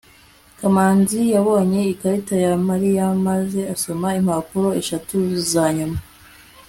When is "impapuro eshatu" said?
4.19-5.15